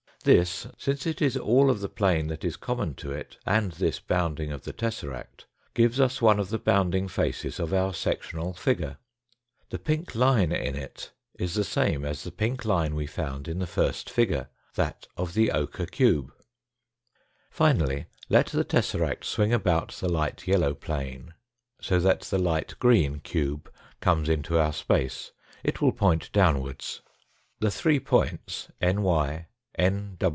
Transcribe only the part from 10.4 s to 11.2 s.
in it